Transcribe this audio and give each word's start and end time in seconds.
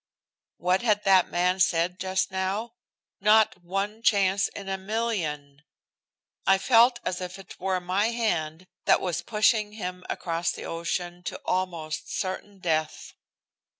What 0.57 0.81
had 0.81 1.03
that 1.03 1.29
man 1.29 1.59
said 1.59 1.99
just 1.99 2.31
now? 2.31 2.73
Not 3.19 3.61
one 3.63 4.01
chance 4.01 4.47
in 4.47 4.67
a 4.67 4.75
million! 4.75 5.61
I 6.47 6.57
felt 6.57 6.99
as 7.05 7.21
if 7.21 7.37
it 7.37 7.59
were 7.59 7.79
my 7.79 8.07
hand 8.07 8.65
that 8.85 8.99
was 8.99 9.21
pushing 9.21 9.73
him 9.73 10.03
across 10.09 10.51
the 10.51 10.63
ocean 10.65 11.21
to 11.25 11.39
almost 11.45 12.11
certain 12.19 12.57
death. 12.57 13.13